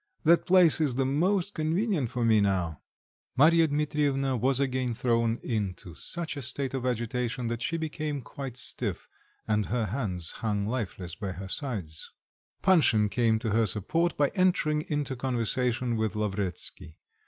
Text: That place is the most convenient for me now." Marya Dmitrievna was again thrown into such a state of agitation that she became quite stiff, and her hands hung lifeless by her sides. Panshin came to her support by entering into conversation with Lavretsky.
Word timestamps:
That 0.23 0.47
place 0.47 0.81
is 0.81 0.95
the 0.95 1.05
most 1.05 1.53
convenient 1.53 2.09
for 2.09 2.25
me 2.25 2.41
now." 2.41 2.81
Marya 3.37 3.67
Dmitrievna 3.67 4.35
was 4.35 4.59
again 4.59 4.95
thrown 4.95 5.37
into 5.43 5.93
such 5.93 6.35
a 6.35 6.41
state 6.41 6.73
of 6.73 6.87
agitation 6.87 7.49
that 7.49 7.61
she 7.61 7.77
became 7.77 8.23
quite 8.23 8.57
stiff, 8.57 9.07
and 9.47 9.67
her 9.67 9.85
hands 9.85 10.31
hung 10.37 10.63
lifeless 10.63 11.13
by 11.13 11.33
her 11.33 11.47
sides. 11.47 12.09
Panshin 12.63 13.09
came 13.11 13.37
to 13.37 13.51
her 13.51 13.67
support 13.67 14.17
by 14.17 14.29
entering 14.29 14.81
into 14.89 15.15
conversation 15.15 15.95
with 15.95 16.15
Lavretsky. 16.15 16.97